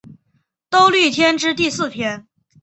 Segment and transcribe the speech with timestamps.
[0.67, 2.25] 兜率天之第四天。